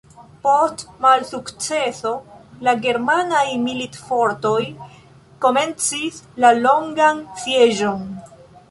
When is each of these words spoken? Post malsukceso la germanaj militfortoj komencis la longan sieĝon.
Post 0.45 0.79
malsukceso 1.05 2.13
la 2.69 2.73
germanaj 2.87 3.45
militfortoj 3.67 4.59
komencis 5.47 6.21
la 6.47 6.57
longan 6.67 7.27
sieĝon. 7.47 8.07